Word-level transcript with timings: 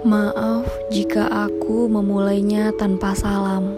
Maaf 0.00 0.64
jika 0.88 1.28
aku 1.28 1.84
memulainya 1.84 2.72
tanpa 2.80 3.12
salam. 3.12 3.76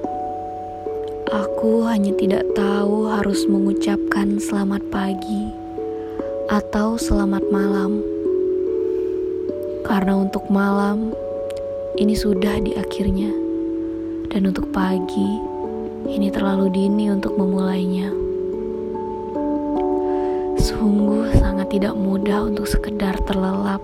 Aku 1.27 1.83
hanya 1.83 2.15
tidak 2.15 2.47
tahu 2.55 3.11
harus 3.11 3.43
mengucapkan 3.51 4.39
selamat 4.39 4.87
pagi 4.95 5.51
atau 6.47 6.95
selamat 6.95 7.43
malam. 7.51 8.07
Karena 9.83 10.15
untuk 10.15 10.47
malam 10.47 11.11
ini 11.99 12.15
sudah 12.15 12.55
di 12.63 12.79
akhirnya. 12.79 13.35
Dan 14.31 14.47
untuk 14.47 14.71
pagi 14.71 15.43
ini 16.07 16.31
terlalu 16.31 16.71
dini 16.71 17.11
untuk 17.11 17.35
memulainya. 17.35 18.15
Sungguh 20.55 21.35
sangat 21.35 21.75
tidak 21.75 21.99
mudah 21.99 22.47
untuk 22.47 22.71
sekedar 22.71 23.19
terlelap 23.27 23.83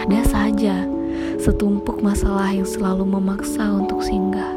ada 0.00 0.24
saja 0.24 0.88
setumpuk 1.36 2.00
masalah 2.00 2.48
yang 2.56 2.64
selalu 2.64 3.04
memaksa 3.04 3.68
untuk 3.68 4.00
singgah. 4.00 4.48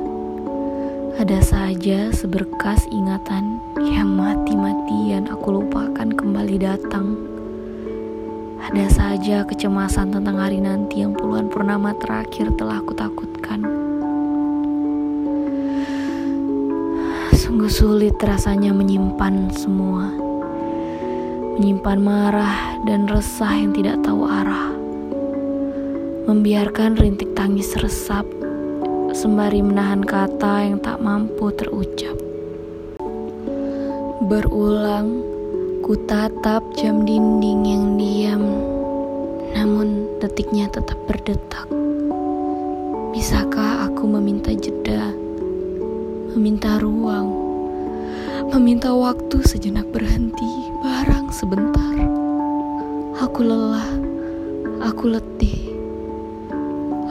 Ada 1.19 1.43
saja 1.43 2.15
seberkas 2.15 2.87
ingatan 2.87 3.59
yang 3.83 4.15
mati-matian 4.15 5.27
aku 5.27 5.59
lupakan 5.59 6.07
kembali 6.15 6.57
datang. 6.63 7.19
Ada 8.71 8.87
saja 8.87 9.43
kecemasan 9.43 10.15
tentang 10.15 10.39
hari 10.39 10.63
nanti 10.63 11.03
yang 11.03 11.11
puluhan 11.11 11.51
purnama 11.51 11.91
terakhir 11.99 12.47
telah 12.55 12.79
aku 12.79 12.95
takutkan. 12.95 13.67
Sungguh 17.35 17.67
sulit 17.67 18.15
rasanya 18.23 18.71
menyimpan 18.71 19.51
semua. 19.51 20.07
Menyimpan 21.59 21.99
marah 21.99 22.79
dan 22.87 23.11
resah 23.11 23.53
yang 23.59 23.75
tidak 23.75 23.99
tahu 24.01 24.23
arah 24.25 24.72
membiarkan 26.23 26.95
rintik 26.95 27.35
tangis 27.35 27.75
resap 27.83 28.23
sembari 29.11 29.59
menahan 29.59 29.99
kata 29.99 30.71
yang 30.71 30.79
tak 30.79 31.03
mampu 31.03 31.51
terucap. 31.51 32.15
Berulang, 34.23 35.19
ku 35.83 35.99
tatap 36.07 36.63
jam 36.79 37.03
dinding 37.03 37.61
yang 37.67 37.85
diam, 37.99 38.43
namun 39.51 40.07
detiknya 40.23 40.71
tetap 40.71 40.95
berdetak. 41.11 41.67
Bisakah 43.11 43.91
aku 43.91 44.07
meminta 44.07 44.55
jeda, 44.55 45.11
meminta 46.39 46.79
ruang, 46.79 47.35
meminta 48.47 48.95
waktu 48.95 49.43
sejenak 49.43 49.91
berhenti, 49.91 50.71
barang 50.79 51.35
sebentar. 51.35 51.95
Aku 53.19 53.43
lelah, 53.43 53.91
aku 54.87 55.11
letih 55.11 55.62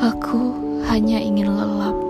Aku 0.03 0.58
hanya 0.91 1.22
ingin 1.22 1.55
lelap. 1.55 2.02